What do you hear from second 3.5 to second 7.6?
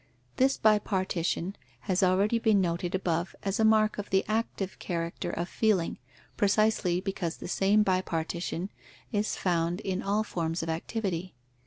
a mark of the active character of feeling, precisely because the